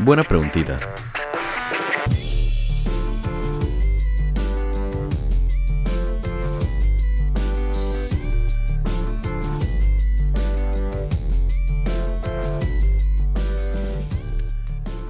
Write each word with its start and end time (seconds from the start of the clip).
Buena 0.00 0.24
preguntita. 0.24 0.80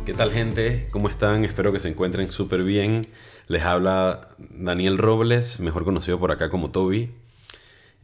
¿Qué 0.04 0.12
tal 0.12 0.32
gente? 0.32 0.88
¿Cómo 0.91 1.09
están? 1.09 1.45
Espero 1.45 1.73
que 1.73 1.80
se 1.80 1.88
encuentren 1.88 2.30
súper 2.30 2.62
bien. 2.64 3.02
Les 3.48 3.62
habla 3.62 4.29
Daniel 4.38 4.98
Robles, 4.98 5.59
mejor 5.61 5.84
conocido 5.84 6.18
por 6.18 6.32
acá 6.32 6.50
como 6.50 6.70
Toby, 6.70 7.11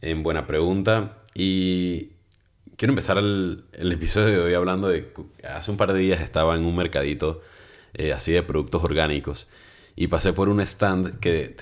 en 0.01 0.23
Buena 0.23 0.47
Pregunta. 0.47 1.17
Y 1.35 2.12
quiero 2.77 2.91
empezar 2.91 3.17
el, 3.17 3.65
episodio 3.73 4.27
de 4.27 4.41
hoy 4.41 4.53
hablando 4.53 4.87
de... 4.87 5.11
Hace 5.43 5.71
un 5.71 5.77
par 5.77 5.93
de 5.93 5.99
días 5.99 6.21
estaba 6.21 6.55
en 6.55 6.65
un 6.65 6.75
mercadito 6.75 7.41
eh, 7.93 8.13
así 8.13 8.31
de 8.31 8.43
productos 8.43 8.83
orgánicos 8.83 9.47
y 9.95 10.07
pasé 10.07 10.33
por 10.33 10.49
un 10.49 10.59
stand 10.61 11.19
que 11.19 11.55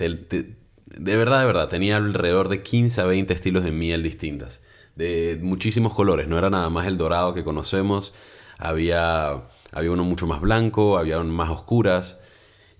de 0.86 1.16
verdad, 1.16 1.40
de 1.40 1.46
verdad, 1.46 1.68
tenía 1.68 1.96
alrededor 1.96 2.48
de 2.48 2.62
15 2.62 3.00
a 3.00 3.04
20 3.04 3.32
estilos 3.32 3.64
de 3.64 3.72
miel 3.72 4.02
distintas, 4.02 4.62
de 4.94 5.38
muchísimos 5.40 5.94
colores, 5.94 6.28
no 6.28 6.38
era 6.38 6.50
nada 6.50 6.68
más 6.70 6.86
el 6.86 6.96
dorado 6.98 7.34
que 7.34 7.44
conocemos, 7.44 8.14
había 8.58 9.42
había 9.72 9.90
uno 9.90 10.04
mucho 10.04 10.26
más 10.26 10.40
blanco, 10.40 10.98
había 10.98 11.20
más 11.22 11.50
oscuras. 11.50 12.20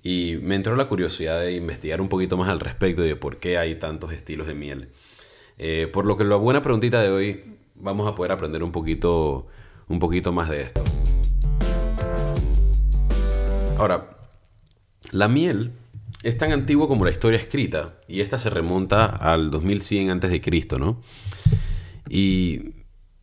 Y 0.04 0.36
me 0.42 0.56
entró 0.56 0.76
la 0.76 0.88
curiosidad 0.88 1.40
de 1.40 1.54
investigar 1.54 2.00
un 2.00 2.08
poquito 2.08 2.36
más 2.36 2.48
al 2.48 2.60
respecto 2.60 3.02
de 3.02 3.16
por 3.16 3.38
qué 3.38 3.56
hay 3.58 3.76
tantos 3.76 4.12
estilos 4.12 4.46
de 4.46 4.54
miel. 4.54 4.88
Eh, 5.58 5.88
por 5.92 6.06
lo 6.06 6.16
que 6.16 6.24
la 6.24 6.36
buena 6.36 6.60
preguntita 6.60 7.00
de 7.00 7.10
hoy, 7.10 7.56
vamos 7.82 8.08
a 8.08 8.14
poder 8.14 8.32
aprender 8.32 8.62
un 8.62 8.72
poquito, 8.72 9.46
un 9.88 9.98
poquito 9.98 10.32
más 10.32 10.48
de 10.48 10.62
esto. 10.62 10.82
Ahora, 13.76 14.16
la 15.10 15.28
miel 15.28 15.72
es 16.22 16.38
tan 16.38 16.52
antigua 16.52 16.86
como 16.86 17.04
la 17.04 17.10
historia 17.10 17.38
escrita 17.38 17.98
y 18.06 18.20
esta 18.20 18.38
se 18.38 18.48
remonta 18.48 19.04
al 19.06 19.50
2100 19.50 20.10
a.C., 20.10 20.40
¿no? 20.78 21.02
Y 22.08 22.70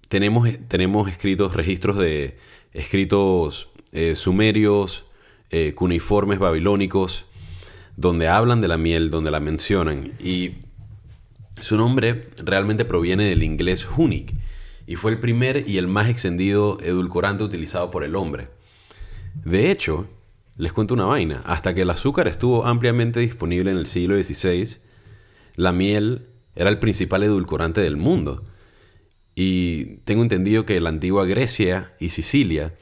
tenemos, 0.09 0.49
tenemos 0.67 1.09
escritos 1.09 1.55
registros 1.55 1.97
de 1.97 2.38
escritos 2.73 3.69
eh, 3.94 4.16
sumerios, 4.16 5.05
eh, 5.51 5.73
cuneiformes 5.73 6.39
babilónicos, 6.39 7.25
donde 7.95 8.27
hablan 8.27 8.59
de 8.59 8.67
la 8.67 8.77
miel, 8.77 9.09
donde 9.09 9.31
la 9.31 9.39
mencionan. 9.39 10.13
Y 10.19 10.55
su 11.61 11.77
nombre 11.77 12.29
realmente 12.38 12.83
proviene 12.83 13.23
del 13.23 13.44
inglés 13.44 13.88
hunic 13.95 14.33
y 14.89 14.95
fue 14.95 15.11
el 15.11 15.19
primer 15.19 15.69
y 15.69 15.77
el 15.77 15.87
más 15.87 16.09
extendido 16.09 16.79
edulcorante 16.81 17.43
utilizado 17.43 17.91
por 17.91 18.03
el 18.03 18.15
hombre. 18.15 18.47
De 19.35 19.69
hecho, 19.69 20.07
les 20.57 20.73
cuento 20.73 20.95
una 20.95 21.05
vaina, 21.05 21.43
hasta 21.45 21.75
que 21.75 21.83
el 21.83 21.91
azúcar 21.91 22.27
estuvo 22.27 22.65
ampliamente 22.65 23.19
disponible 23.19 23.69
en 23.69 23.77
el 23.77 23.85
siglo 23.85 24.17
XVI, 24.17 24.77
la 25.57 25.73
miel 25.73 26.25
era 26.55 26.71
el 26.71 26.79
principal 26.79 27.21
edulcorante 27.21 27.81
del 27.81 27.97
mundo. 27.97 28.43
Y 29.35 29.97
tengo 30.05 30.23
entendido 30.23 30.65
que 30.65 30.81
la 30.81 30.89
antigua 30.89 31.27
Grecia 31.27 31.93
y 31.99 32.09
Sicilia 32.09 32.73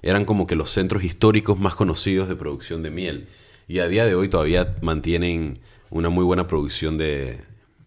eran 0.00 0.24
como 0.24 0.46
que 0.46 0.56
los 0.56 0.70
centros 0.70 1.04
históricos 1.04 1.60
más 1.60 1.74
conocidos 1.74 2.30
de 2.30 2.36
producción 2.36 2.82
de 2.82 2.90
miel. 2.90 3.28
Y 3.68 3.80
a 3.80 3.88
día 3.88 4.06
de 4.06 4.14
hoy 4.14 4.30
todavía 4.30 4.70
mantienen 4.80 5.58
una 5.90 6.08
muy 6.08 6.24
buena 6.24 6.46
producción 6.46 6.96
de, 6.96 7.42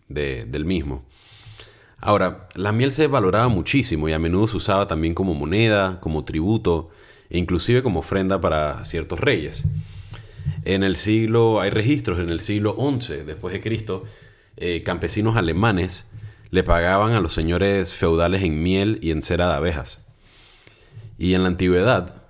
del 0.10 0.64
mismo. 0.64 1.06
Ahora, 2.06 2.50
la 2.56 2.74
miel 2.74 2.92
se 2.92 3.08
valoraba 3.08 3.48
muchísimo 3.48 4.10
y 4.10 4.12
a 4.12 4.20
menudo 4.20 4.50
se 4.50 4.58
usaba 4.58 4.90
también 4.90 5.14
como 5.14 5.34
moneda, 5.34 6.02
como 6.02 6.26
tributo 6.26 6.90
e 7.30 7.38
inclusive 7.38 7.82
como 7.82 8.02
ofrenda 8.02 8.42
para 8.42 8.84
ciertos 8.84 9.22
reyes. 9.22 9.64
En 10.66 10.84
el 10.84 10.98
siglo, 10.98 11.62
hay 11.62 11.70
registros, 11.70 12.20
en 12.20 12.30
el 12.30 12.42
siglo 12.42 12.76
XI 12.78 13.24
después 13.26 13.54
de 13.54 13.62
Cristo, 13.62 14.04
eh, 14.58 14.82
campesinos 14.84 15.38
alemanes 15.38 16.06
le 16.52 16.64
pagaban 16.64 17.14
a 17.14 17.22
los 17.22 17.32
señores 17.32 17.94
feudales 17.94 18.44
en 18.44 18.62
miel 18.62 19.00
y 19.02 19.12
en 19.12 19.24
cera 19.24 19.48
de 19.48 19.54
abejas. 19.54 20.02
Y 21.18 21.36
en 21.36 21.44
la 21.44 21.48
antigüedad, 21.48 22.22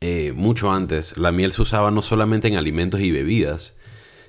eh, 0.00 0.32
mucho 0.34 0.72
antes, 0.72 1.16
la 1.16 1.30
miel 1.30 1.52
se 1.52 1.62
usaba 1.62 1.92
no 1.92 2.02
solamente 2.02 2.48
en 2.48 2.56
alimentos 2.56 2.98
y 3.02 3.12
bebidas, 3.12 3.76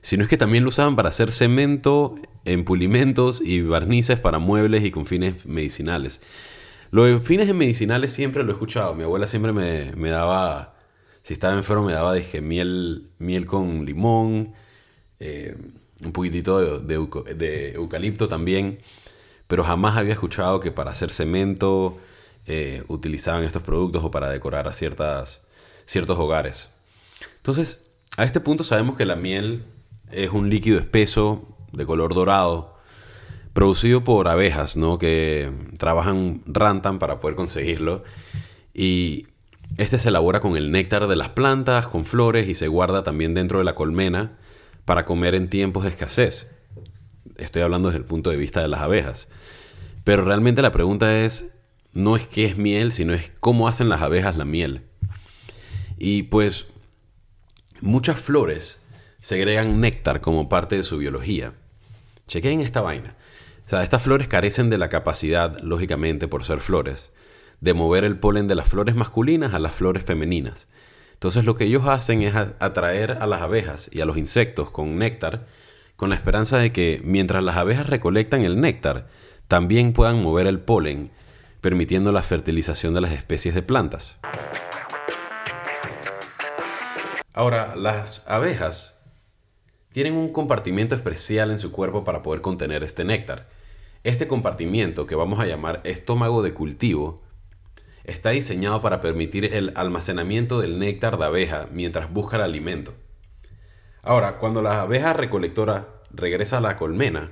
sino 0.02 0.22
es 0.22 0.30
que 0.30 0.38
también 0.38 0.66
lo 0.66 0.70
usaban 0.70 0.96
para 0.96 1.10
hacer 1.10 1.32
cemento, 1.32 2.16
en 2.50 2.66
pulimentos 2.66 3.42
y 3.42 3.62
barnices 3.62 4.20
para 4.20 4.40
muebles 4.40 4.84
y 4.84 4.92
con 4.92 5.06
fines 5.06 5.46
medicinales. 5.46 6.22
Lo 6.92 7.04
de 7.04 7.20
fines 7.20 7.54
medicinales 7.54 8.12
siempre 8.12 8.44
lo 8.44 8.50
he 8.50 8.54
escuchado. 8.54 8.96
Mi 8.96 9.04
abuela 9.04 9.28
siempre 9.28 9.54
me, 9.54 10.10
daba, 10.10 10.76
si 11.22 11.34
estaba 11.34 11.54
enfermo, 11.54 11.86
me 11.86 11.94
daba 11.94 12.14
dije, 12.16 12.42
miel, 12.42 13.12
miel 13.20 13.46
con 13.46 13.86
limón. 13.86 14.54
Eh, 15.20 15.56
un 16.04 16.12
poquitito 16.12 16.80
de, 16.80 17.74
eucalipto 17.76 18.28
también, 18.28 18.80
pero 19.48 19.64
jamás 19.64 19.98
había 19.98 20.14
escuchado 20.14 20.60
que 20.60 20.72
para 20.72 20.92
hacer 20.92 21.12
cemento 21.12 21.98
eh, 22.46 22.84
utilizaban 22.88 23.44
estos 23.44 23.64
productos 23.64 24.04
o 24.04 24.10
para 24.10 24.30
decorar 24.30 24.68
a 24.68 24.74
ciertas, 24.74 25.46
ciertos 25.86 26.18
hogares. 26.18 26.72
Entonces, 27.36 27.92
a 28.18 28.24
este 28.24 28.40
punto 28.40 28.64
sabemos 28.64 28.96
que 28.96 29.06
la 29.06 29.18
miel 29.18 29.66
es 30.10 30.32
un 30.32 30.50
líquido 30.50 30.80
espeso 30.80 31.59
de 31.72 31.86
color 31.86 32.14
dorado, 32.14 32.76
producido 33.54 34.04
por 34.04 34.28
abejas, 34.28 34.78
¿no? 34.78 34.98
Que 34.98 35.52
trabajan 35.78 36.42
rantan 36.46 37.00
para 37.00 37.20
poder 37.20 37.36
conseguirlo. 37.36 38.04
Y 38.74 39.28
este 39.78 40.00
se 40.00 40.10
elabora 40.10 40.40
con 40.40 40.58
el 40.58 40.72
néctar 40.72 41.08
de 41.08 41.16
las 41.16 41.30
plantas, 41.30 41.88
con 41.88 42.06
flores 42.06 42.48
y 42.48 42.56
se 42.56 42.68
guarda 42.68 43.04
también 43.04 43.34
dentro 43.34 43.60
de 43.60 43.66
la 43.66 43.76
colmena 43.76 44.38
para 44.86 45.06
comer 45.06 45.36
en 45.36 45.50
tiempos 45.50 45.84
de 45.84 45.90
escasez. 45.90 46.56
Estoy 47.38 47.62
hablando 47.62 47.90
desde 47.90 48.00
el 48.00 48.06
punto 48.06 48.30
de 48.30 48.38
vista 48.38 48.62
de 48.62 48.68
las 48.68 48.82
abejas. 48.82 49.28
Pero 50.04 50.24
realmente 50.24 50.62
la 50.62 50.72
pregunta 50.72 51.20
es, 51.22 51.54
no 51.94 52.16
es 52.16 52.26
qué 52.26 52.46
es 52.46 52.58
miel, 52.58 52.92
sino 52.92 53.14
es 53.14 53.32
cómo 53.40 53.68
hacen 53.68 53.90
las 53.90 54.02
abejas 54.02 54.38
la 54.38 54.46
miel. 54.46 54.84
Y 55.98 56.24
pues 56.24 56.68
muchas 57.82 58.20
flores 58.20 58.82
segregan 59.20 59.80
néctar 59.80 60.22
como 60.22 60.50
parte 60.50 60.78
de 60.78 60.84
su 60.84 60.98
biología. 60.98 61.54
Chequen 62.30 62.62
esta 62.62 62.82
vaina. 62.82 63.16
O 63.66 63.70
sea, 63.70 63.82
estas 63.82 64.04
flores 64.04 64.28
carecen 64.28 64.70
de 64.70 64.78
la 64.78 64.88
capacidad, 64.88 65.60
lógicamente 65.62 66.28
por 66.28 66.44
ser 66.44 66.60
flores, 66.60 67.12
de 67.60 67.74
mover 67.74 68.04
el 68.04 68.20
polen 68.20 68.48
de 68.48 68.54
las 68.54 68.68
flores 68.68 68.94
masculinas 68.94 69.56
a 69.56 69.60
las 69.60 69.74
flores 69.74 70.06
femeninas. 70.06 70.68
Entonces 71.14 71.44
lo 71.44 71.56
que 71.56 71.64
ellos 71.64 71.88
hacen 71.88 72.22
es 72.22 72.36
atraer 72.36 73.18
a 73.20 73.26
las 73.26 73.42
abejas 73.42 73.90
y 73.92 74.02
a 74.02 74.06
los 74.06 74.16
insectos 74.16 74.70
con 74.70 75.00
néctar, 75.00 75.48
con 75.96 76.10
la 76.10 76.16
esperanza 76.16 76.60
de 76.60 76.72
que 76.72 77.02
mientras 77.04 77.44
las 77.44 77.58
abejas 77.58 77.88
recolectan 77.88 78.44
el 78.44 78.62
néctar, 78.62 79.08
también 79.48 79.92
puedan 79.92 80.22
mover 80.22 80.46
el 80.46 80.60
polen, 80.60 81.10
permitiendo 81.62 82.12
la 82.12 82.22
fertilización 82.22 82.94
de 82.94 83.02
las 83.02 83.12
especies 83.12 83.56
de 83.56 83.64
plantas. 83.64 84.18
Ahora, 87.34 87.76
las 87.76 88.24
abejas 88.28 88.99
tienen 89.92 90.16
un 90.16 90.32
compartimiento 90.32 90.96
especial 90.96 91.52
en 91.52 91.60
su 91.60 91.72
cuerpo 91.72 92.04
para 92.04 92.22
poder 92.22 92.42
contener 92.42 92.84
este 92.84 93.04
néctar. 93.04 93.50
Este 94.04 94.28
compartimiento, 94.28 95.06
que 95.06 95.16
vamos 95.16 95.40
a 95.40 95.46
llamar 95.46 95.82
estómago 95.84 96.42
de 96.44 96.54
cultivo, 96.54 97.22
está 98.04 98.30
diseñado 98.30 98.82
para 98.82 99.02
permitir 99.02 99.46
el 99.54 99.74
almacenamiento 99.76 100.62
del 100.62 100.80
néctar 100.80 101.18
de 101.18 101.26
abeja 101.26 101.68
mientras 101.72 102.12
busca 102.12 102.38
el 102.38 102.44
alimento. 102.44 102.94
Ahora, 104.02 104.38
cuando 104.38 104.62
la 104.62 104.82
abeja 104.82 105.14
recolectora 105.14 105.88
regresa 106.12 106.60
a 106.60 106.62
la 106.62 106.78
colmena, 106.78 107.32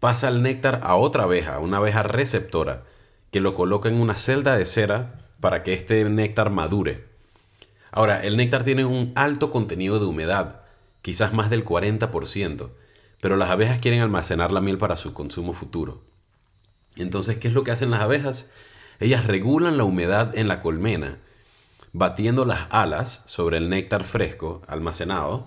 pasa 0.00 0.28
el 0.28 0.42
néctar 0.42 0.80
a 0.82 0.96
otra 0.96 1.24
abeja, 1.24 1.58
una 1.58 1.76
abeja 1.76 2.02
receptora, 2.02 2.84
que 3.30 3.40
lo 3.40 3.54
coloca 3.54 3.88
en 3.88 4.00
una 4.00 4.16
celda 4.16 4.56
de 4.56 4.66
cera 4.66 5.26
para 5.40 5.62
que 5.62 5.74
este 5.74 6.04
néctar 6.04 6.50
madure. 6.50 7.04
Ahora, 7.92 8.24
el 8.24 8.36
néctar 8.36 8.64
tiene 8.64 8.84
un 8.84 9.12
alto 9.14 9.50
contenido 9.50 9.98
de 9.98 10.06
humedad, 10.06 10.59
quizás 11.02 11.32
más 11.32 11.50
del 11.50 11.64
40%, 11.64 12.70
pero 13.20 13.36
las 13.36 13.50
abejas 13.50 13.78
quieren 13.78 14.00
almacenar 14.00 14.52
la 14.52 14.60
miel 14.60 14.78
para 14.78 14.96
su 14.96 15.12
consumo 15.12 15.52
futuro. 15.52 16.02
Entonces, 16.96 17.38
¿qué 17.38 17.48
es 17.48 17.54
lo 17.54 17.64
que 17.64 17.70
hacen 17.70 17.90
las 17.90 18.00
abejas? 18.00 18.50
Ellas 18.98 19.26
regulan 19.26 19.76
la 19.76 19.84
humedad 19.84 20.36
en 20.36 20.48
la 20.48 20.60
colmena, 20.60 21.18
batiendo 21.92 22.44
las 22.44 22.68
alas 22.70 23.22
sobre 23.26 23.56
el 23.56 23.68
néctar 23.68 24.04
fresco 24.04 24.62
almacenado 24.66 25.46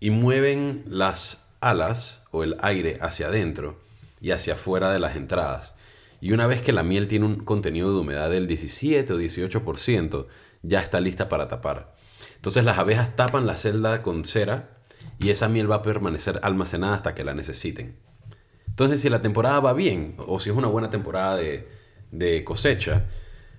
y 0.00 0.10
mueven 0.10 0.84
las 0.86 1.48
alas 1.60 2.24
o 2.30 2.44
el 2.44 2.56
aire 2.60 2.98
hacia 3.00 3.28
adentro 3.28 3.80
y 4.20 4.30
hacia 4.30 4.54
afuera 4.54 4.92
de 4.92 5.00
las 5.00 5.16
entradas. 5.16 5.74
Y 6.20 6.32
una 6.32 6.46
vez 6.46 6.62
que 6.62 6.72
la 6.72 6.82
miel 6.82 7.08
tiene 7.08 7.26
un 7.26 7.44
contenido 7.44 7.92
de 7.92 8.00
humedad 8.00 8.30
del 8.30 8.46
17 8.46 9.12
o 9.12 9.18
18%, 9.18 10.26
ya 10.62 10.80
está 10.80 11.00
lista 11.00 11.28
para 11.28 11.48
tapar. 11.48 11.94
Entonces 12.38 12.64
las 12.64 12.78
abejas 12.78 13.14
tapan 13.14 13.46
la 13.46 13.56
celda 13.56 14.02
con 14.02 14.24
cera 14.24 14.70
y 15.18 15.30
esa 15.30 15.48
miel 15.48 15.70
va 15.70 15.76
a 15.76 15.82
permanecer 15.82 16.40
almacenada 16.42 16.94
hasta 16.94 17.14
que 17.14 17.24
la 17.24 17.34
necesiten. 17.34 17.96
Entonces 18.68 19.02
si 19.02 19.10
la 19.10 19.20
temporada 19.20 19.60
va 19.60 19.72
bien 19.74 20.14
o 20.18 20.40
si 20.40 20.50
es 20.50 20.56
una 20.56 20.68
buena 20.68 20.88
temporada 20.88 21.36
de, 21.36 21.68
de 22.12 22.44
cosecha, 22.44 23.06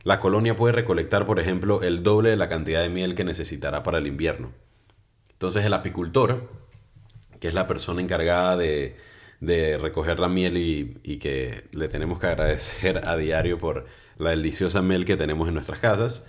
la 0.04 0.20
colonia 0.20 0.56
puede 0.56 0.74
recolectar, 0.74 1.26
por 1.26 1.40
ejemplo, 1.40 1.84
el 1.84 2.04
doble 2.04 2.30
de 2.30 2.38
la 2.38 2.50
cantidad 2.50 2.82
de 2.82 2.90
miel 2.90 3.16
que 3.16 3.24
necesitará 3.24 3.84
para 3.84 3.98
el 3.98 4.08
invierno. 4.08 4.52
Entonces 5.32 5.66
el 5.66 5.74
apicultor, 5.74 6.50
que 7.40 7.48
es 7.48 7.54
la 7.54 7.68
persona 7.68 8.02
encargada 8.02 8.58
de, 8.58 8.98
recoger 9.42 10.20
la 10.20 10.30
miel 10.30 10.58
y, 10.58 11.18
que 11.18 11.64
le 11.72 11.88
tenemos 11.88 12.20
que 12.20 12.28
agradecer 12.28 13.08
a 13.08 13.16
diario 13.18 13.58
por 13.58 13.86
la 14.18 14.32
deliciosa 14.32 14.82
miel 14.82 15.06
que 15.06 15.18
tenemos 15.18 15.48
en 15.48 15.54
nuestras 15.54 15.80
casas, 15.80 16.28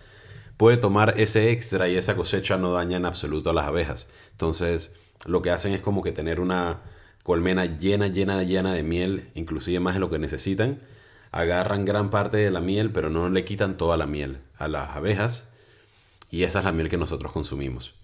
puede 0.61 0.77
tomar 0.77 1.15
ese 1.17 1.53
extra 1.53 1.89
y 1.89 1.97
esa 1.97 2.17
cosecha 2.17 2.59
no 2.59 2.71
daña 2.71 2.99
en 2.99 3.07
absoluto 3.07 3.49
a 3.49 3.55
las 3.55 3.67
abejas. 3.67 4.07
Entonces 4.33 4.95
lo 5.25 5.41
que 5.41 5.51
hacen 5.51 5.73
es 5.73 5.81
como 5.81 6.03
que 6.03 6.13
tener 6.13 6.39
una 6.39 6.83
colmena 7.23 7.65
llena, 7.65 8.09
llena, 8.09 8.43
llena 8.43 8.75
de 8.75 8.83
miel, 8.83 9.31
inclusive 9.35 9.81
más 9.81 9.95
de 9.95 10.01
lo 10.01 10.11
que 10.11 10.19
necesitan. 10.19 10.81
Agarran 11.33 11.87
gran 11.87 12.11
parte 12.11 12.37
de 12.37 12.51
la 12.51 12.61
miel, 12.61 12.93
pero 12.93 13.09
no 13.09 13.31
le 13.31 13.43
quitan 13.43 13.79
toda 13.79 13.97
la 13.97 14.05
miel 14.05 14.43
a 14.59 14.69
las 14.69 14.91
abejas. 14.91 15.49
Y 16.31 16.43
esa 16.43 16.59
es 16.59 16.67
la 16.67 16.73
miel 16.73 16.91
que 16.91 16.99
nosotros 16.99 17.33
consumimos. 17.33 17.95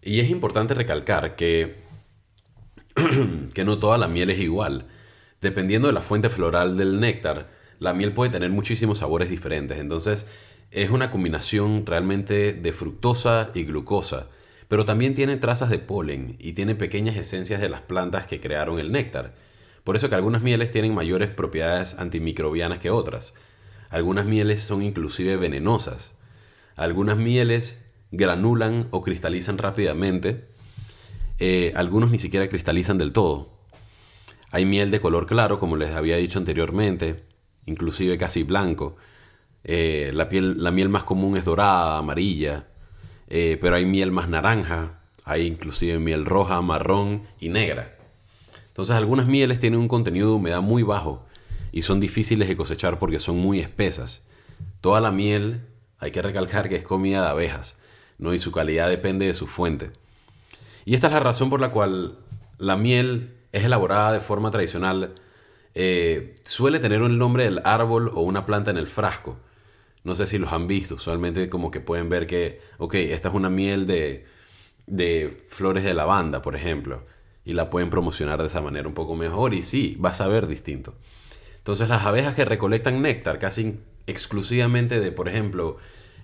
Y 0.00 0.20
es 0.20 0.30
importante 0.30 0.72
recalcar 0.72 1.36
que, 1.36 1.76
que 3.52 3.66
no 3.66 3.78
toda 3.78 3.98
la 3.98 4.08
miel 4.08 4.30
es 4.30 4.38
igual. 4.38 4.86
Dependiendo 5.42 5.88
de 5.88 5.94
la 5.94 6.00
fuente 6.00 6.30
floral 6.30 6.78
del 6.78 7.00
néctar, 7.00 7.50
la 7.80 7.92
miel 7.92 8.14
puede 8.14 8.30
tener 8.30 8.48
muchísimos 8.48 9.00
sabores 9.00 9.28
diferentes. 9.28 9.78
Entonces, 9.78 10.26
es 10.74 10.90
una 10.90 11.10
combinación 11.10 11.86
realmente 11.86 12.52
de 12.52 12.72
fructosa 12.72 13.50
y 13.54 13.64
glucosa. 13.64 14.28
Pero 14.68 14.84
también 14.84 15.14
tiene 15.14 15.36
trazas 15.36 15.70
de 15.70 15.78
polen 15.78 16.36
y 16.40 16.52
tiene 16.52 16.74
pequeñas 16.74 17.16
esencias 17.16 17.60
de 17.60 17.68
las 17.68 17.80
plantas 17.80 18.26
que 18.26 18.40
crearon 18.40 18.78
el 18.80 18.90
néctar. 18.90 19.34
Por 19.84 19.94
eso 19.96 20.08
que 20.08 20.14
algunas 20.14 20.42
mieles 20.42 20.70
tienen 20.70 20.94
mayores 20.94 21.28
propiedades 21.28 21.94
antimicrobianas 21.98 22.80
que 22.80 22.90
otras. 22.90 23.34
Algunas 23.90 24.26
mieles 24.26 24.60
son 24.60 24.82
inclusive 24.82 25.36
venenosas. 25.36 26.14
Algunas 26.74 27.16
mieles 27.16 27.84
granulan 28.10 28.88
o 28.90 29.02
cristalizan 29.02 29.58
rápidamente. 29.58 30.48
Eh, 31.38 31.72
algunos 31.76 32.10
ni 32.10 32.18
siquiera 32.18 32.48
cristalizan 32.48 32.98
del 32.98 33.12
todo. 33.12 33.52
Hay 34.50 34.64
miel 34.64 34.90
de 34.90 35.00
color 35.00 35.26
claro, 35.26 35.58
como 35.58 35.76
les 35.76 35.94
había 35.94 36.16
dicho 36.16 36.38
anteriormente, 36.38 37.24
inclusive 37.66 38.16
casi 38.18 38.42
blanco. 38.42 38.96
Eh, 39.64 40.10
la, 40.14 40.28
piel, 40.28 40.62
la 40.62 40.70
miel 40.70 40.88
más 40.88 41.04
común 41.04 41.36
es 41.36 41.44
dorada, 41.44 41.98
amarilla, 41.98 42.68
eh, 43.28 43.58
pero 43.60 43.76
hay 43.76 43.86
miel 43.86 44.12
más 44.12 44.28
naranja, 44.28 45.00
hay 45.24 45.46
inclusive 45.46 45.98
miel 45.98 46.26
roja, 46.26 46.60
marrón 46.60 47.26
y 47.40 47.48
negra. 47.48 47.96
Entonces 48.68 48.94
algunas 48.94 49.26
mieles 49.26 49.58
tienen 49.58 49.80
un 49.80 49.88
contenido 49.88 50.28
de 50.28 50.34
humedad 50.34 50.60
muy 50.60 50.82
bajo 50.82 51.26
y 51.72 51.82
son 51.82 52.00
difíciles 52.00 52.48
de 52.48 52.56
cosechar 52.56 52.98
porque 52.98 53.20
son 53.20 53.38
muy 53.38 53.60
espesas. 53.60 54.26
Toda 54.80 55.00
la 55.00 55.12
miel 55.12 55.62
hay 55.98 56.10
que 56.10 56.22
recalcar 56.22 56.68
que 56.68 56.76
es 56.76 56.84
comida 56.84 57.22
de 57.22 57.28
abejas. 57.28 57.78
¿no? 58.18 58.34
y 58.34 58.38
su 58.38 58.52
calidad 58.52 58.88
depende 58.88 59.26
de 59.26 59.34
su 59.34 59.46
fuente. 59.46 59.90
Y 60.84 60.94
esta 60.94 61.08
es 61.08 61.12
la 61.12 61.20
razón 61.20 61.50
por 61.50 61.60
la 61.60 61.70
cual 61.70 62.18
la 62.58 62.76
miel 62.76 63.34
es 63.52 63.64
elaborada 63.64 64.12
de 64.12 64.20
forma 64.20 64.50
tradicional. 64.50 65.14
Eh, 65.74 66.34
suele 66.44 66.78
tener 66.78 67.02
el 67.02 67.18
nombre 67.18 67.44
del 67.44 67.60
árbol 67.64 68.10
o 68.14 68.20
una 68.20 68.46
planta 68.46 68.70
en 68.70 68.76
el 68.76 68.86
frasco. 68.86 69.38
No 70.04 70.14
sé 70.14 70.26
si 70.26 70.38
los 70.38 70.52
han 70.52 70.66
visto. 70.66 70.94
Usualmente 70.94 71.48
como 71.48 71.70
que 71.70 71.80
pueden 71.80 72.08
ver 72.08 72.26
que, 72.26 72.60
ok, 72.78 72.94
esta 72.94 73.28
es 73.28 73.34
una 73.34 73.50
miel 73.50 73.86
de, 73.86 74.26
de 74.86 75.44
flores 75.48 75.82
de 75.82 75.94
lavanda, 75.94 76.42
por 76.42 76.54
ejemplo. 76.54 77.04
Y 77.44 77.54
la 77.54 77.70
pueden 77.70 77.90
promocionar 77.90 78.40
de 78.40 78.46
esa 78.46 78.60
manera 78.60 78.86
un 78.86 78.94
poco 78.94 79.16
mejor. 79.16 79.54
Y 79.54 79.62
sí, 79.62 79.96
vas 79.98 80.20
a 80.20 80.28
ver 80.28 80.46
distinto. 80.46 80.94
Entonces 81.58 81.88
las 81.88 82.04
abejas 82.04 82.34
que 82.34 82.44
recolectan 82.44 83.02
néctar 83.02 83.38
casi 83.38 83.80
exclusivamente 84.06 85.00
de, 85.00 85.12
por 85.12 85.28
ejemplo, 85.28 85.78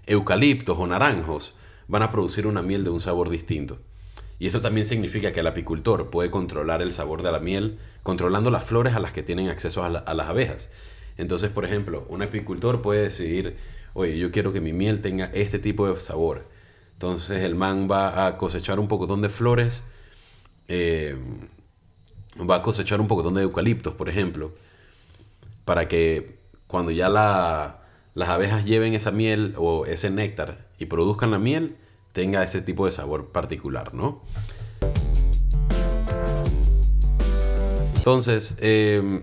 eucaliptos 0.06 0.78
o 0.78 0.86
naranjos, 0.86 1.54
van 1.88 2.02
a 2.02 2.10
producir 2.10 2.46
una 2.46 2.62
miel 2.62 2.84
de 2.84 2.90
un 2.90 3.00
sabor 3.00 3.30
distinto. 3.30 3.78
Y 4.38 4.46
eso 4.46 4.60
también 4.60 4.86
significa 4.86 5.32
que 5.32 5.40
el 5.40 5.46
apicultor 5.46 6.10
puede 6.10 6.30
controlar 6.30 6.82
el 6.82 6.92
sabor 6.92 7.22
de 7.22 7.30
la 7.30 7.40
miel 7.40 7.78
controlando 8.02 8.50
las 8.50 8.64
flores 8.64 8.94
a 8.94 9.00
las 9.00 9.12
que 9.12 9.22
tienen 9.22 9.48
acceso 9.48 9.84
a, 9.84 9.90
las 9.90 10.28
abejas. 10.28 10.70
Entonces, 11.16 11.50
por 11.50 11.64
ejemplo, 11.64 12.06
un 12.08 12.22
apicultor 12.22 12.82
puede 12.82 13.02
decidir, 13.02 13.56
oye, 13.94 14.18
yo 14.18 14.30
quiero 14.30 14.52
que 14.52 14.60
mi 14.60 14.72
miel 14.72 15.00
tenga 15.00 15.26
este 15.26 15.58
tipo 15.58 15.88
de 15.88 16.00
sabor. 16.00 16.48
Entonces 16.92 17.42
el 17.42 17.54
man 17.54 17.88
va 17.90 18.26
a 18.26 18.36
cosechar 18.36 18.78
un 18.78 18.88
poco 18.88 19.06
de 19.16 19.28
flores, 19.28 19.84
eh, 20.68 21.16
va 22.38 22.56
a 22.56 22.62
cosechar 22.62 23.00
un 23.00 23.08
poco 23.08 23.28
de 23.30 23.42
eucaliptos, 23.42 23.94
por 23.94 24.08
ejemplo, 24.08 24.52
para 25.64 25.88
que 25.88 26.38
cuando 26.66 26.92
ya 26.92 27.08
las 27.08 28.28
abejas 28.28 28.64
lleven 28.64 28.94
esa 28.94 29.10
miel 29.10 29.54
o 29.56 29.86
ese 29.86 30.10
néctar 30.10 30.68
y 30.78 30.86
produzcan 30.86 31.30
la 31.30 31.38
miel, 31.38 31.76
tenga 32.12 32.42
ese 32.42 32.60
tipo 32.62 32.86
de 32.86 32.92
sabor 32.92 33.32
particular, 33.32 33.94
¿no? 33.94 34.22
Entonces, 37.96 38.56
em, 38.60 39.22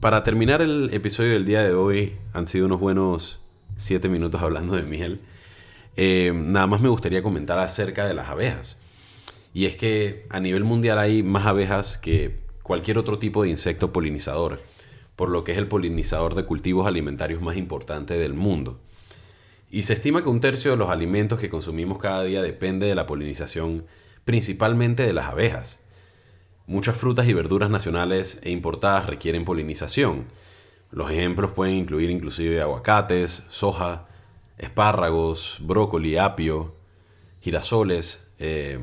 para 0.00 0.22
terminar 0.22 0.62
el 0.62 0.90
episodio 0.92 1.32
del 1.32 1.44
día 1.44 1.62
de 1.62 1.74
hoy, 1.74 2.16
han 2.32 2.46
sido 2.46 2.66
unos 2.66 2.80
buenos 2.80 3.40
7 3.76 4.08
minutos 4.08 4.42
hablando 4.42 4.76
de 4.76 4.82
miel. 4.82 5.20
Em, 5.96 6.52
nada 6.52 6.66
más 6.66 6.80
me 6.80 6.88
gustaría 6.88 7.22
comentar 7.22 7.58
acerca 7.58 8.06
de 8.06 8.14
las 8.14 8.28
abejas. 8.28 8.80
Y 9.54 9.64
es 9.64 9.76
que 9.76 10.26
a 10.28 10.40
nivel 10.40 10.64
mundial 10.64 10.98
hay 10.98 11.22
más 11.22 11.46
abejas 11.46 11.96
que 11.96 12.38
cualquier 12.62 12.98
otro 12.98 13.18
tipo 13.18 13.42
de 13.42 13.48
insecto 13.48 13.92
polinizador, 13.92 14.60
por 15.16 15.30
lo 15.30 15.44
que 15.44 15.52
es 15.52 15.58
el 15.58 15.68
polinizador 15.68 16.34
de 16.34 16.44
cultivos 16.44 16.86
alimentarios 16.86 17.40
más 17.40 17.56
importante 17.56 18.18
del 18.18 18.34
mundo. 18.34 18.78
Y 19.70 19.84
se 19.84 19.94
estima 19.94 20.22
que 20.22 20.28
un 20.28 20.40
tercio 20.40 20.72
de 20.72 20.76
los 20.76 20.90
alimentos 20.90 21.40
que 21.40 21.48
consumimos 21.48 21.98
cada 21.98 22.22
día 22.22 22.42
depende 22.42 22.86
de 22.86 22.94
la 22.94 23.06
polinización, 23.06 23.86
principalmente 24.24 25.04
de 25.04 25.12
las 25.12 25.26
abejas. 25.26 25.80
Muchas 26.66 26.96
frutas 26.96 27.28
y 27.28 27.32
verduras 27.32 27.70
nacionales 27.70 28.40
e 28.42 28.50
importadas 28.50 29.06
requieren 29.06 29.44
polinización. 29.44 30.26
Los 30.90 31.10
ejemplos 31.10 31.52
pueden 31.52 31.74
incluir 31.76 32.10
inclusive 32.10 32.60
aguacates, 32.60 33.44
soja, 33.48 34.08
espárragos, 34.58 35.58
brócoli, 35.60 36.16
apio, 36.16 36.74
girasoles, 37.40 38.28
eh, 38.38 38.80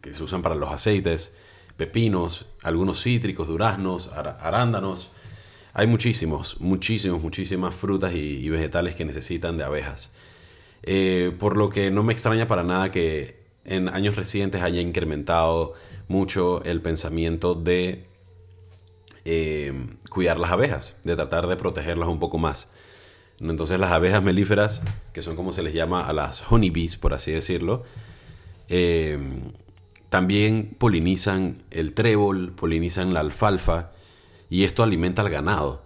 que 0.00 0.12
se 0.12 0.22
usan 0.22 0.42
para 0.42 0.54
los 0.54 0.70
aceites, 0.70 1.34
pepinos, 1.76 2.46
algunos 2.62 3.02
cítricos, 3.02 3.48
duraznos, 3.48 4.10
arándanos, 4.12 5.12
hay 5.74 5.86
muchísimos, 5.86 6.60
muchísimos, 6.60 7.22
muchísimas 7.22 7.74
frutas 7.74 8.14
y, 8.14 8.48
vegetales 8.50 8.94
que 8.94 9.04
necesitan 9.06 9.56
de 9.56 9.64
abejas. 9.64 10.10
Eh, 10.82 11.34
por 11.38 11.56
lo 11.56 11.70
que 11.70 11.90
no 11.90 12.02
me 12.02 12.12
extraña 12.12 12.46
para 12.46 12.62
nada 12.62 12.90
que 12.90 13.41
en 13.64 13.88
años 13.88 14.16
recientes 14.16 14.62
haya 14.62 14.80
incrementado 14.80 15.74
mucho 16.08 16.62
el 16.64 16.80
pensamiento 16.80 17.54
de 17.54 18.06
eh, 19.24 19.72
cuidar 20.10 20.38
las 20.38 20.50
abejas, 20.50 20.96
de 21.04 21.14
tratar 21.16 21.46
de 21.46 21.56
protegerlas 21.56 22.08
un 22.08 22.18
poco 22.18 22.38
más. 22.38 22.68
Entonces 23.40 23.78
las 23.78 23.92
abejas 23.92 24.22
melíferas, 24.22 24.82
que 25.12 25.22
son 25.22 25.36
como 25.36 25.52
se 25.52 25.62
les 25.62 25.74
llama 25.74 26.02
a 26.02 26.12
las 26.12 26.50
honeybees, 26.50 26.96
por 26.96 27.14
así 27.14 27.32
decirlo, 27.32 27.84
eh, 28.68 29.18
también 30.08 30.76
polinizan 30.78 31.62
el 31.70 31.94
trébol, 31.94 32.52
polinizan 32.52 33.14
la 33.14 33.20
alfalfa 33.20 33.92
y 34.50 34.64
esto 34.64 34.82
alimenta 34.82 35.22
al 35.22 35.30
ganado, 35.30 35.82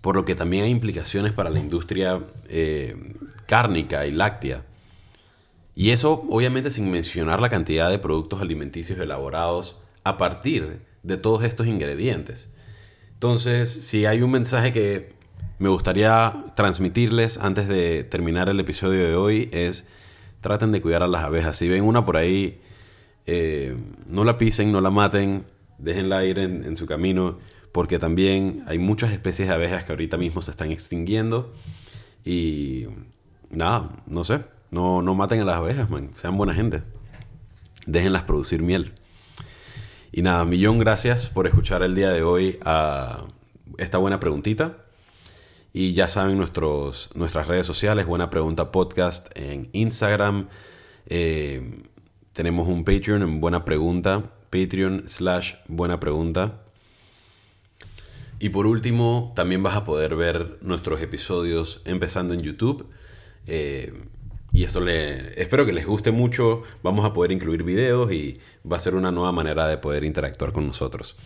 por 0.00 0.16
lo 0.16 0.24
que 0.24 0.34
también 0.34 0.64
hay 0.64 0.70
implicaciones 0.70 1.32
para 1.32 1.50
la 1.50 1.60
industria 1.60 2.20
eh, 2.48 3.14
cárnica 3.46 4.06
y 4.06 4.10
láctea. 4.10 4.64
Y 5.74 5.90
eso 5.90 6.24
obviamente 6.28 6.70
sin 6.70 6.90
mencionar 6.90 7.40
la 7.40 7.48
cantidad 7.48 7.90
de 7.90 7.98
productos 7.98 8.40
alimenticios 8.40 8.98
elaborados 8.98 9.80
a 10.04 10.16
partir 10.16 10.80
de 11.02 11.16
todos 11.16 11.44
estos 11.44 11.66
ingredientes. 11.66 12.52
Entonces, 13.14 13.70
si 13.70 14.06
hay 14.06 14.22
un 14.22 14.30
mensaje 14.30 14.72
que 14.72 15.14
me 15.58 15.68
gustaría 15.68 16.44
transmitirles 16.56 17.38
antes 17.38 17.68
de 17.68 18.04
terminar 18.04 18.48
el 18.48 18.60
episodio 18.60 19.06
de 19.06 19.14
hoy 19.14 19.48
es 19.52 19.86
traten 20.40 20.72
de 20.72 20.80
cuidar 20.82 21.02
a 21.02 21.08
las 21.08 21.24
abejas. 21.24 21.56
Si 21.56 21.68
ven 21.68 21.84
una 21.84 22.04
por 22.04 22.16
ahí, 22.16 22.60
eh, 23.26 23.76
no 24.06 24.24
la 24.24 24.36
pisen, 24.36 24.70
no 24.70 24.80
la 24.80 24.90
maten, 24.90 25.46
déjenla 25.78 26.24
ir 26.24 26.38
en 26.38 26.76
su 26.76 26.86
camino 26.86 27.38
porque 27.74 27.98
también 27.98 28.62
hay 28.68 28.78
muchas 28.78 29.10
especies 29.10 29.48
de 29.48 29.54
abejas 29.54 29.84
que 29.84 29.90
ahorita 29.90 30.16
mismo 30.16 30.40
se 30.42 30.52
están 30.52 30.70
extinguiendo 30.70 31.52
y 32.24 32.86
nada, 33.50 33.90
no 34.06 34.22
sé, 34.22 34.42
no, 34.74 35.02
no 35.02 35.14
maten 35.14 35.40
a 35.40 35.44
las 35.44 35.56
abejas, 35.56 35.88
man. 35.88 36.10
sean 36.16 36.36
buena 36.36 36.52
gente, 36.52 36.82
déjenlas 37.86 38.24
producir 38.24 38.60
miel. 38.60 38.92
Y 40.10 40.22
nada, 40.22 40.44
millón 40.44 40.78
gracias 40.78 41.28
por 41.28 41.46
escuchar 41.46 41.82
el 41.84 41.94
día 41.94 42.10
de 42.10 42.24
hoy 42.24 42.58
a 42.64 43.24
esta 43.78 43.98
buena 43.98 44.18
preguntita. 44.18 44.78
Y 45.72 45.92
ya 45.92 46.08
saben 46.08 46.36
nuestros, 46.38 47.10
nuestras 47.14 47.46
redes 47.46 47.66
sociales, 47.66 48.06
Buena 48.06 48.30
Pregunta 48.30 48.72
Podcast 48.72 49.28
en 49.36 49.68
Instagram. 49.72 50.48
Eh, 51.06 51.82
tenemos 52.32 52.66
un 52.68 52.84
Patreon 52.84 53.22
en 53.22 53.40
Buena 53.40 53.64
Pregunta, 53.64 54.32
Patreon 54.50 55.04
slash 55.06 55.54
Buena 55.68 56.00
Pregunta. 56.00 56.62
Y 58.40 58.48
por 58.48 58.66
último, 58.66 59.32
también 59.36 59.62
vas 59.62 59.76
a 59.76 59.84
poder 59.84 60.16
ver 60.16 60.58
nuestros 60.62 61.00
episodios 61.00 61.80
empezando 61.84 62.34
en 62.34 62.40
YouTube. 62.40 62.88
Eh, 63.46 63.92
y 64.54 64.62
esto 64.62 64.80
le, 64.80 65.38
espero 65.38 65.66
que 65.66 65.72
les 65.72 65.84
guste 65.84 66.12
mucho. 66.12 66.62
Vamos 66.84 67.04
a 67.04 67.12
poder 67.12 67.32
incluir 67.32 67.64
videos 67.64 68.12
y 68.12 68.38
va 68.70 68.76
a 68.76 68.80
ser 68.80 68.94
una 68.94 69.10
nueva 69.10 69.32
manera 69.32 69.66
de 69.66 69.78
poder 69.78 70.04
interactuar 70.04 70.52
con 70.52 70.64
nosotros. 70.64 71.16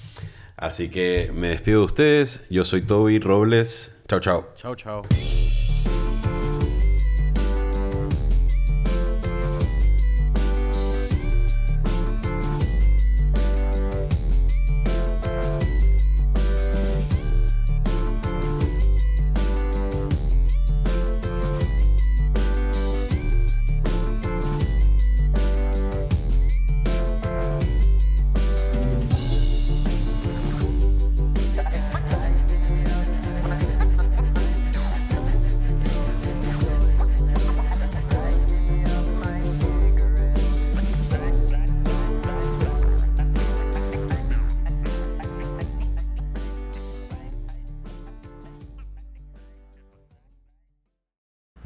Así 0.56 0.88
que 0.88 1.30
me 1.34 1.48
despido 1.48 1.80
de 1.80 1.84
ustedes. 1.84 2.46
Yo 2.48 2.64
soy 2.64 2.80
Toby 2.80 3.18
Robles. 3.18 3.94
Chao, 4.08 4.20
chao. 4.20 4.48
Chao, 4.56 4.74
chao. 4.74 5.02